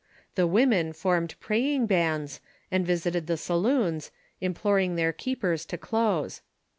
The 0.33 0.47
women 0.47 0.93
formed 0.93 1.35
pi'aying 1.39 1.85
bands, 1.85 2.41
and 2.71 2.83
visited 2.87 3.27
the 3.27 3.37
saloons, 3.37 4.09
implor 4.41 4.81
ing 4.83 4.95
their 4.95 5.13
keepers 5.13 5.63
to 5.67 5.77
close. 5.77 6.41